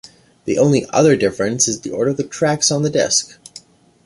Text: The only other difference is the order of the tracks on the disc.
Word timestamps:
The 0.45 0.57
only 0.57 0.87
other 0.89 1.15
difference 1.15 1.67
is 1.67 1.81
the 1.81 1.91
order 1.91 2.09
of 2.09 2.17
the 2.17 2.23
tracks 2.23 2.71
on 2.71 2.81
the 2.81 2.89
disc. 2.89 3.37